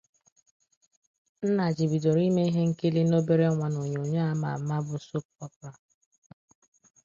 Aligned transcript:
Nnaji 1.45 1.83
bidoro 1.91 2.19
Ime 2.29 2.43
ihe 2.49 2.61
nkili 2.69 3.01
na 3.09 3.15
obere 3.21 3.45
nwa 3.53 3.67
na 3.73 3.79
Onyonyo 3.85 4.21
ama 4.31 4.47
amaa 4.57 4.83
bu 4.85 4.95
soap 5.07 5.25
opera. 5.45 5.71